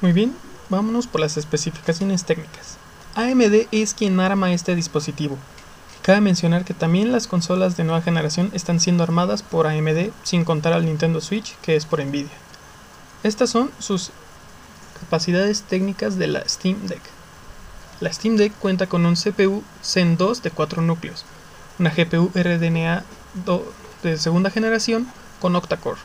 Muy 0.00 0.12
bien, 0.12 0.34
vámonos 0.68 1.06
por 1.06 1.20
las 1.20 1.36
especificaciones 1.36 2.24
técnicas. 2.24 2.78
AMD 3.14 3.68
es 3.70 3.94
quien 3.94 4.18
arma 4.20 4.52
este 4.52 4.74
dispositivo. 4.74 5.38
Cabe 6.02 6.20
mencionar 6.20 6.64
que 6.64 6.74
también 6.74 7.12
las 7.12 7.26
consolas 7.26 7.76
de 7.76 7.84
nueva 7.84 8.02
generación 8.02 8.50
están 8.52 8.80
siendo 8.80 9.02
armadas 9.02 9.42
por 9.42 9.66
AMD 9.66 10.10
sin 10.22 10.44
contar 10.44 10.72
al 10.72 10.84
Nintendo 10.84 11.20
Switch 11.20 11.56
que 11.62 11.76
es 11.76 11.86
por 11.86 12.04
Nvidia. 12.04 12.28
Estas 13.22 13.50
son 13.50 13.70
sus 13.78 14.10
capacidades 15.00 15.62
técnicas 15.62 16.18
de 16.18 16.26
la 16.26 16.46
Steam 16.46 16.86
Deck. 16.86 17.00
La 18.00 18.12
Steam 18.12 18.36
Deck 18.36 18.52
cuenta 18.58 18.88
con 18.88 19.06
un 19.06 19.14
CPU 19.14 19.62
Zen 19.82 20.16
2 20.16 20.42
de 20.42 20.50
4 20.50 20.82
núcleos, 20.82 21.24
una 21.78 21.90
GPU 21.90 22.30
RDNA 22.34 23.04
de 24.02 24.18
segunda 24.18 24.50
generación 24.50 25.06
con 25.40 25.54
octa-core 25.54 26.00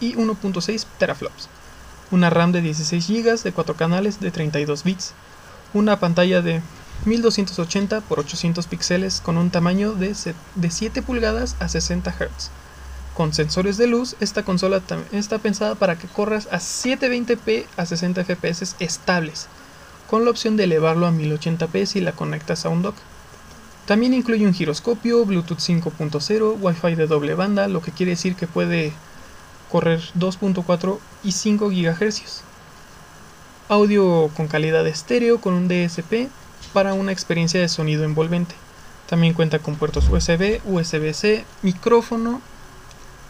y 0.00 0.14
1.6 0.14 0.86
teraflops, 0.98 1.48
una 2.12 2.30
RAM 2.30 2.52
de 2.52 2.62
16 2.62 3.08
GB 3.08 3.42
de 3.42 3.52
4 3.52 3.74
canales 3.74 4.20
de 4.20 4.30
32 4.30 4.84
bits, 4.84 5.14
una 5.74 5.98
pantalla 5.98 6.42
de 6.42 6.62
1280 7.06 7.96
x 7.96 8.06
800 8.08 8.66
píxeles 8.68 9.20
con 9.20 9.36
un 9.36 9.50
tamaño 9.50 9.94
de, 9.94 10.14
7 10.14 11.02
pulgadas 11.02 11.56
a 11.58 11.68
60 11.68 12.12
Hz. 12.12 12.50
Con 13.14 13.34
sensores 13.34 13.76
de 13.76 13.88
luz, 13.88 14.16
esta 14.20 14.44
consola 14.44 14.80
está 15.10 15.38
pensada 15.38 15.74
para 15.74 15.98
que 15.98 16.06
corras 16.06 16.46
a 16.52 16.58
720p 16.58 17.66
a 17.76 17.84
60 17.84 18.24
fps 18.24 18.76
estables, 18.78 19.48
con 20.12 20.26
la 20.26 20.30
opción 20.30 20.58
de 20.58 20.64
elevarlo 20.64 21.06
a 21.06 21.10
1080p 21.10 21.86
si 21.86 22.02
la 22.02 22.12
conectas 22.12 22.66
a 22.66 22.68
un 22.68 22.82
dock. 22.82 22.96
También 23.86 24.12
incluye 24.12 24.46
un 24.46 24.52
giroscopio, 24.52 25.24
Bluetooth 25.24 25.60
5.0, 25.60 26.58
Wi-Fi 26.60 26.96
de 26.96 27.06
doble 27.06 27.34
banda, 27.34 27.66
lo 27.66 27.80
que 27.80 27.92
quiere 27.92 28.10
decir 28.10 28.36
que 28.36 28.46
puede 28.46 28.92
correr 29.70 30.02
2.4 30.18 30.98
y 31.24 31.32
5 31.32 31.70
GHz 31.70 32.42
audio 33.70 34.28
con 34.36 34.48
calidad 34.48 34.86
estéreo 34.86 35.40
con 35.40 35.54
un 35.54 35.66
DSP 35.66 36.28
para 36.74 36.92
una 36.92 37.10
experiencia 37.10 37.58
de 37.58 37.70
sonido 37.70 38.04
envolvente. 38.04 38.54
También 39.08 39.32
cuenta 39.32 39.60
con 39.60 39.76
puertos 39.76 40.10
USB, 40.10 40.60
USB-C, 40.66 41.46
micrófono 41.62 42.42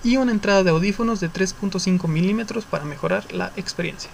y 0.03 0.17
una 0.17 0.33
entrada 0.33 0.65
de 0.65 0.71
audífonos 0.71 1.21
de 1.21 1.31
3.5 1.31 2.09
milímetros 2.09 2.65
para 2.65 2.85
mejorar 2.85 3.33
la 3.33 3.53
experiencia. 3.55 4.11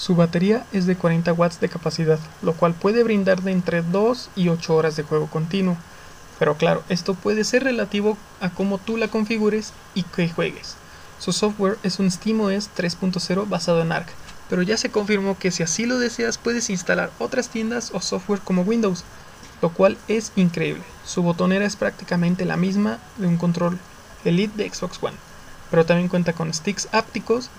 Su 0.00 0.14
batería 0.14 0.64
es 0.72 0.86
de 0.86 0.96
40 0.96 1.30
watts 1.34 1.60
de 1.60 1.68
capacidad, 1.68 2.18
lo 2.40 2.54
cual 2.54 2.72
puede 2.72 3.02
brindar 3.02 3.42
de 3.42 3.52
entre 3.52 3.82
2 3.82 4.30
y 4.34 4.48
8 4.48 4.74
horas 4.74 4.96
de 4.96 5.02
juego 5.02 5.26
continuo. 5.26 5.76
Pero 6.38 6.56
claro, 6.56 6.82
esto 6.88 7.12
puede 7.12 7.44
ser 7.44 7.64
relativo 7.64 8.16
a 8.40 8.48
cómo 8.48 8.78
tú 8.78 8.96
la 8.96 9.08
configures 9.08 9.74
y 9.94 10.04
que 10.04 10.30
juegues. 10.30 10.76
Su 11.18 11.32
software 11.32 11.76
es 11.82 11.98
un 11.98 12.10
SteamOS 12.10 12.70
3.0 12.74 13.46
basado 13.46 13.82
en 13.82 13.92
ARC, 13.92 14.08
pero 14.48 14.62
ya 14.62 14.78
se 14.78 14.90
confirmó 14.90 15.36
que 15.38 15.50
si 15.50 15.62
así 15.62 15.84
lo 15.84 15.98
deseas 15.98 16.38
puedes 16.38 16.70
instalar 16.70 17.10
otras 17.18 17.50
tiendas 17.50 17.90
o 17.92 18.00
software 18.00 18.40
como 18.40 18.62
Windows, 18.62 19.04
lo 19.60 19.68
cual 19.68 19.98
es 20.08 20.32
increíble. 20.34 20.82
Su 21.04 21.22
botonera 21.22 21.66
es 21.66 21.76
prácticamente 21.76 22.46
la 22.46 22.56
misma 22.56 23.00
de 23.18 23.26
un 23.26 23.36
control 23.36 23.78
Elite 24.24 24.56
de 24.56 24.72
Xbox 24.72 24.98
One, 25.02 25.18
pero 25.70 25.84
también 25.84 26.08
cuenta 26.08 26.32
con 26.32 26.54
sticks 26.54 26.88
ápticos 26.90 27.50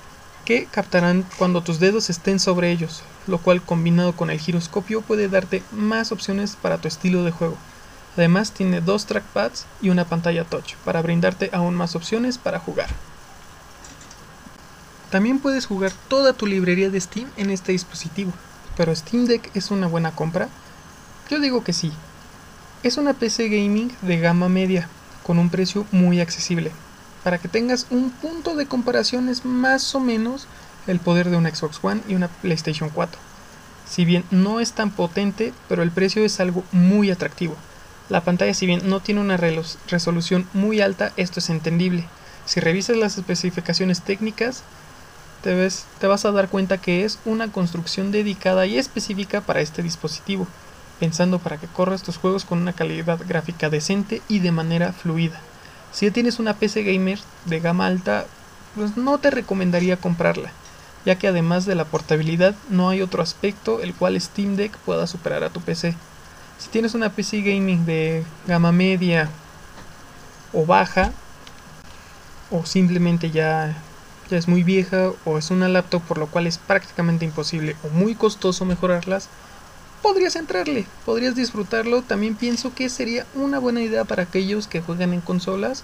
que 0.52 0.68
captarán 0.70 1.26
cuando 1.38 1.64
tus 1.64 1.80
dedos 1.80 2.10
estén 2.10 2.38
sobre 2.38 2.72
ellos, 2.72 3.04
lo 3.26 3.38
cual 3.38 3.62
combinado 3.62 4.18
con 4.18 4.30
el 4.30 4.38
giroscopio 4.38 5.02
puede 5.02 5.30
darte 5.30 5.64
más 5.72 6.12
opciones 6.12 6.58
para 6.58 6.78
tu 6.78 6.90
estilo 6.90 7.24
de 7.24 7.32
juego. 7.32 7.56
Además 8.18 8.52
tiene 8.52 8.82
dos 8.82 9.06
trackpads 9.06 9.66
y 9.82 9.92
una 9.92 10.04
pantalla 10.04 10.44
touch 10.44 10.76
para 10.84 11.02
brindarte 11.02 11.50
aún 11.54 11.74
más 11.74 11.96
opciones 11.96 12.38
para 12.38 12.60
jugar. 12.60 12.90
También 15.10 15.40
puedes 15.40 15.68
jugar 15.68 15.94
toda 16.10 16.34
tu 16.34 16.46
librería 16.48 16.90
de 16.90 17.00
Steam 17.00 17.30
en 17.38 17.50
este 17.50 17.72
dispositivo. 17.72 18.34
Pero 18.76 18.94
Steam 18.94 19.28
Deck 19.28 19.52
es 19.54 19.72
una 19.72 19.88
buena 19.88 20.12
compra? 20.12 20.50
Yo 21.30 21.40
digo 21.40 21.64
que 21.64 21.72
sí. 21.72 21.94
Es 22.84 22.98
una 22.98 23.14
PC 23.14 23.48
gaming 23.48 23.96
de 24.02 24.20
gama 24.20 24.50
media, 24.50 24.90
con 25.24 25.40
un 25.40 25.50
precio 25.50 25.86
muy 25.94 26.20
accesible. 26.20 26.74
Para 27.24 27.38
que 27.38 27.48
tengas 27.48 27.88
un 27.92 28.10
punto 28.10 28.56
de 28.56 28.66
comparación 28.66 29.30
es 29.30 29.46
más 29.46 29.94
o 29.94 30.00
menos 30.00 30.48
el 30.88 31.00
poder 31.00 31.30
de 31.30 31.38
una 31.38 31.54
Xbox 31.54 31.80
One 31.84 32.02
y 32.08 32.16
una 32.16 32.28
PlayStation 32.28 32.90
4. 32.90 33.20
Si 33.88 34.06
bien 34.06 34.24
no 34.32 34.60
es 34.60 34.72
tan 34.72 34.90
potente, 34.90 35.54
pero 35.70 35.84
el 35.84 35.92
precio 35.92 36.24
es 36.26 36.40
algo 36.40 36.64
muy 36.72 37.12
atractivo. 37.12 37.56
La 38.10 38.22
pantalla 38.22 38.54
si 38.54 38.66
bien 38.66 38.90
no 38.90 39.02
tiene 39.02 39.22
una 39.22 39.38
resolución 39.38 40.48
muy 40.54 40.82
alta, 40.82 41.14
esto 41.16 41.40
es 41.40 41.50
entendible. 41.50 42.06
Si 42.46 42.60
revisas 42.60 42.98
las 42.98 43.18
especificaciones 43.18 44.02
técnicas, 44.02 44.64
te, 45.44 45.54
ves, 45.54 45.86
te 46.00 46.08
vas 46.08 46.26
a 46.26 46.32
dar 46.32 46.50
cuenta 46.50 46.80
que 46.80 47.06
es 47.06 47.20
una 47.26 47.52
construcción 47.52 48.12
dedicada 48.12 48.66
y 48.66 48.78
específica 48.78 49.42
para 49.42 49.62
este 49.62 49.84
dispositivo, 49.84 50.48
pensando 51.00 51.40
para 51.40 51.58
que 51.58 51.68
corras 51.68 52.02
tus 52.02 52.18
juegos 52.18 52.46
con 52.46 52.60
una 52.60 52.74
calidad 52.74 53.20
gráfica 53.28 53.70
decente 53.70 54.22
y 54.28 54.40
de 54.40 54.52
manera 54.52 54.92
fluida. 54.92 55.40
Si 55.92 56.06
ya 56.06 56.14
tienes 56.14 56.40
una 56.40 56.56
PC 56.56 56.84
gamer 56.84 57.20
de 57.46 57.60
gama 57.60 57.86
alta, 57.86 58.26
pues 58.76 58.96
no 58.98 59.18
te 59.20 59.30
recomendaría 59.30 59.98
comprarla, 59.98 60.52
ya 61.06 61.16
que 61.16 61.28
además 61.28 61.66
de 61.66 61.76
la 61.76 61.86
portabilidad 61.86 62.56
no 62.70 62.90
hay 62.90 63.02
otro 63.02 63.22
aspecto 63.22 63.82
el 63.82 63.94
cual 63.94 64.20
Steam 64.20 64.56
Deck 64.56 64.78
pueda 64.80 65.06
superar 65.08 65.44
a 65.44 65.50
tu 65.50 65.60
PC. 65.60 65.96
Si 66.58 66.70
tienes 66.70 66.94
una 66.94 67.10
PC 67.10 67.42
gaming 67.42 67.86
de 67.86 68.24
gama 68.48 68.72
media 68.72 69.30
o 70.54 70.66
baja, 70.66 71.12
o 72.52 72.66
simplemente 72.66 73.32
ya, 73.32 73.76
ya 74.30 74.38
es 74.38 74.48
muy 74.48 74.64
vieja, 74.64 75.12
o 75.26 75.38
es 75.38 75.52
una 75.52 75.68
laptop 75.68 76.02
por 76.04 76.18
lo 76.18 76.28
cual 76.28 76.48
es 76.48 76.58
prácticamente 76.58 77.26
imposible 77.26 77.76
o 77.84 77.90
muy 77.90 78.16
costoso 78.16 78.64
mejorarlas, 78.64 79.28
podrías 80.02 80.36
entrarle, 80.36 80.86
podrías 81.06 81.36
disfrutarlo. 81.36 82.02
También 82.02 82.36
pienso 82.36 82.74
que 82.74 82.90
sería 82.90 83.26
una 83.36 83.60
buena 83.60 83.82
idea 83.82 84.06
para 84.06 84.24
aquellos 84.24 84.68
que 84.68 84.82
juegan 84.82 85.14
en 85.14 85.22
consolas 85.22 85.84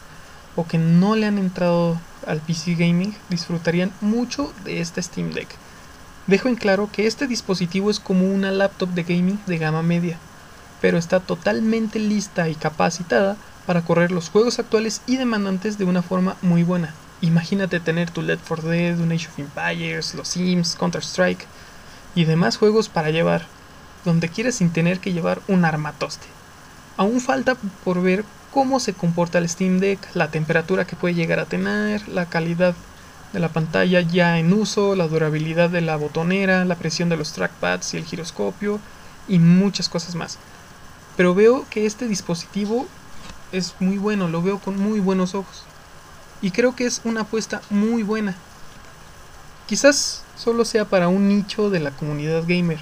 o 0.55 0.65
que 0.67 0.77
no 0.77 1.15
le 1.15 1.27
han 1.27 1.37
entrado 1.37 1.99
al 2.25 2.41
PC 2.41 2.75
gaming, 2.75 3.15
disfrutarían 3.29 3.91
mucho 4.01 4.51
de 4.65 4.81
este 4.81 5.01
Steam 5.01 5.31
Deck. 5.31 5.47
Dejo 6.25 6.49
en 6.49 6.55
claro 6.55 6.89
que 6.91 7.07
este 7.07 7.27
dispositivo 7.27 7.89
es 7.89 7.99
como 7.99 8.27
una 8.27 8.51
laptop 8.51 8.89
de 8.89 9.03
gaming 9.03 9.39
de 9.45 9.57
gama 9.57 9.81
media, 9.83 10.17
pero 10.81 10.97
está 10.97 11.19
totalmente 11.19 11.99
lista 11.99 12.49
y 12.49 12.55
capacitada 12.55 13.37
para 13.65 13.81
correr 13.81 14.11
los 14.11 14.29
juegos 14.29 14.59
actuales 14.59 15.01
y 15.05 15.17
demandantes 15.17 15.77
de 15.77 15.85
una 15.85 16.01
forma 16.01 16.35
muy 16.41 16.63
buena. 16.63 16.93
Imagínate 17.21 17.79
tener 17.79 18.11
tu 18.11 18.21
Left 18.21 18.45
4 18.47 18.69
Dead, 18.69 18.99
un 18.99 19.11
Age 19.11 19.27
of 19.27 19.39
Empires, 19.39 20.15
los 20.15 20.27
Sims, 20.27 20.75
Counter-Strike 20.75 21.45
y 22.15 22.25
demás 22.25 22.57
juegos 22.57 22.89
para 22.89 23.11
llevar 23.11 23.45
donde 24.07 24.29
quieras 24.29 24.55
sin 24.55 24.71
tener 24.71 24.99
que 25.01 25.11
llevar 25.11 25.41
un 25.49 25.65
armatoste. 25.65 26.25
Aún 26.95 27.19
falta 27.19 27.55
por 27.83 28.01
ver 28.01 28.23
cómo 28.53 28.79
se 28.79 28.93
comporta 28.93 29.37
el 29.37 29.49
Steam 29.49 29.79
Deck, 29.79 29.99
la 30.15 30.31
temperatura 30.31 30.87
que 30.87 30.95
puede 30.95 31.13
llegar 31.13 31.39
a 31.39 31.45
tener, 31.45 32.07
la 32.07 32.25
calidad 32.25 32.73
de 33.33 33.39
la 33.41 33.49
pantalla 33.49 33.99
ya 33.99 34.39
en 34.39 34.53
uso, 34.53 34.95
la 34.95 35.09
durabilidad 35.09 35.69
de 35.69 35.81
la 35.81 35.97
botonera, 35.97 36.63
la 36.63 36.75
presión 36.75 37.09
de 37.09 37.17
los 37.17 37.33
trackpads 37.33 37.93
y 37.93 37.97
el 37.97 38.05
giroscopio 38.05 38.79
y 39.27 39.39
muchas 39.39 39.89
cosas 39.89 40.15
más. 40.15 40.39
Pero 41.17 41.35
veo 41.35 41.65
que 41.69 41.85
este 41.85 42.07
dispositivo 42.07 42.87
es 43.51 43.75
muy 43.81 43.97
bueno, 43.97 44.29
lo 44.29 44.41
veo 44.41 44.59
con 44.59 44.79
muy 44.79 45.01
buenos 45.01 45.35
ojos. 45.35 45.63
Y 46.41 46.51
creo 46.51 46.75
que 46.77 46.85
es 46.85 47.01
una 47.03 47.21
apuesta 47.21 47.61
muy 47.69 48.03
buena. 48.03 48.35
Quizás 49.67 50.23
solo 50.37 50.63
sea 50.63 50.85
para 50.85 51.09
un 51.09 51.27
nicho 51.27 51.69
de 51.69 51.81
la 51.81 51.91
comunidad 51.91 52.43
gamer, 52.47 52.79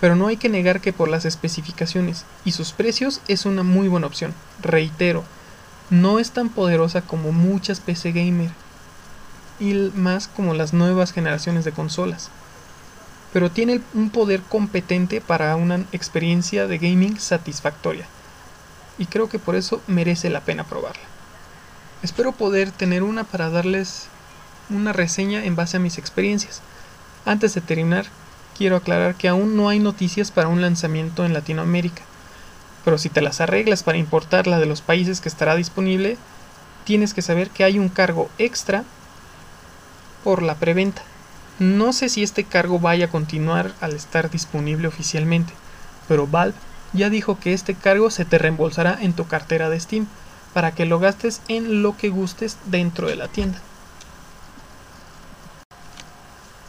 pero 0.00 0.16
no 0.16 0.26
hay 0.26 0.36
que 0.36 0.48
negar 0.48 0.80
que 0.80 0.92
por 0.92 1.08
las 1.08 1.24
especificaciones 1.24 2.24
y 2.44 2.52
sus 2.52 2.72
precios 2.72 3.20
es 3.28 3.46
una 3.46 3.62
muy 3.62 3.88
buena 3.88 4.06
opción. 4.06 4.34
Reitero, 4.62 5.24
no 5.90 6.18
es 6.18 6.32
tan 6.32 6.48
poderosa 6.48 7.02
como 7.02 7.32
muchas 7.32 7.80
PC 7.80 8.12
gamer 8.12 8.50
y 9.58 9.72
más 9.94 10.28
como 10.28 10.54
las 10.54 10.72
nuevas 10.72 11.12
generaciones 11.12 11.64
de 11.64 11.72
consolas, 11.72 12.30
pero 13.32 13.50
tiene 13.50 13.80
un 13.94 14.10
poder 14.10 14.42
competente 14.42 15.20
para 15.20 15.56
una 15.56 15.84
experiencia 15.92 16.66
de 16.66 16.78
gaming 16.78 17.18
satisfactoria 17.18 18.06
y 18.98 19.06
creo 19.06 19.28
que 19.28 19.38
por 19.38 19.56
eso 19.56 19.82
merece 19.86 20.30
la 20.30 20.40
pena 20.40 20.64
probarla. 20.64 21.02
Espero 22.02 22.32
poder 22.32 22.70
tener 22.70 23.02
una 23.02 23.24
para 23.24 23.50
darles 23.50 24.08
una 24.68 24.92
reseña 24.92 25.44
en 25.44 25.56
base 25.56 25.76
a 25.76 25.80
mis 25.80 25.98
experiencias. 25.98 26.60
Antes 27.24 27.54
de 27.54 27.60
terminar, 27.60 28.06
quiero 28.56 28.76
aclarar 28.76 29.14
que 29.14 29.28
aún 29.28 29.56
no 29.56 29.68
hay 29.68 29.78
noticias 29.78 30.30
para 30.30 30.48
un 30.48 30.60
lanzamiento 30.60 31.24
en 31.24 31.32
Latinoamérica. 31.32 32.02
Pero 32.84 32.98
si 32.98 33.08
te 33.08 33.20
las 33.20 33.40
arreglas 33.40 33.82
para 33.82 33.98
importarla 33.98 34.58
de 34.58 34.66
los 34.66 34.80
países 34.80 35.20
que 35.20 35.28
estará 35.28 35.56
disponible, 35.56 36.16
tienes 36.84 37.14
que 37.14 37.22
saber 37.22 37.50
que 37.50 37.64
hay 37.64 37.78
un 37.78 37.88
cargo 37.88 38.30
extra 38.38 38.84
por 40.24 40.42
la 40.42 40.54
preventa. 40.54 41.02
No 41.58 41.92
sé 41.92 42.08
si 42.08 42.22
este 42.22 42.44
cargo 42.44 42.78
vaya 42.78 43.06
a 43.06 43.10
continuar 43.10 43.72
al 43.80 43.92
estar 43.92 44.30
disponible 44.30 44.88
oficialmente, 44.88 45.52
pero 46.06 46.26
Valve 46.26 46.56
ya 46.92 47.10
dijo 47.10 47.38
que 47.38 47.52
este 47.52 47.74
cargo 47.74 48.10
se 48.10 48.24
te 48.24 48.38
reembolsará 48.38 48.98
en 49.00 49.12
tu 49.12 49.26
cartera 49.26 49.68
de 49.68 49.80
Steam 49.80 50.06
para 50.54 50.72
que 50.72 50.86
lo 50.86 50.98
gastes 50.98 51.40
en 51.48 51.82
lo 51.82 51.96
que 51.96 52.08
gustes 52.08 52.58
dentro 52.66 53.08
de 53.08 53.16
la 53.16 53.28
tienda. 53.28 53.58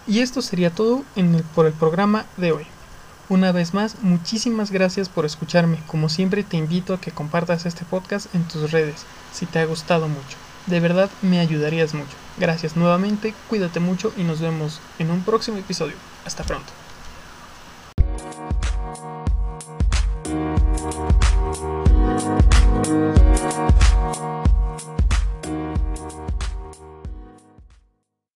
Y 0.07 0.21
esto 0.21 0.41
sería 0.41 0.69
todo 0.69 1.03
por 1.53 1.65
el 1.65 1.73
programa 1.73 2.25
de 2.37 2.53
hoy. 2.53 2.65
Una 3.29 3.51
vez 3.51 3.73
más, 3.73 3.97
muchísimas 4.01 4.71
gracias 4.71 5.09
por 5.09 5.25
escucharme. 5.25 5.79
Como 5.85 6.07
siempre, 6.07 6.43
te 6.43 6.55
invito 6.55 6.93
a 6.93 7.01
que 7.01 7.11
compartas 7.11 7.65
este 7.65 7.83
podcast 7.83 8.33
en 8.33 8.47
tus 8.47 8.71
redes, 8.71 9.05
si 9.33 9.45
te 9.45 9.59
ha 9.59 9.65
gustado 9.65 10.07
mucho. 10.07 10.37
De 10.65 10.79
verdad, 10.79 11.09
me 11.21 11.39
ayudarías 11.39 11.93
mucho. 11.93 12.15
Gracias 12.37 12.77
nuevamente, 12.77 13.33
cuídate 13.49 13.81
mucho 13.81 14.13
y 14.15 14.23
nos 14.23 14.39
vemos 14.39 14.79
en 14.97 15.11
un 15.11 15.23
próximo 15.23 15.57
episodio. 15.57 15.95
Hasta 16.25 16.43
pronto. 16.43 16.86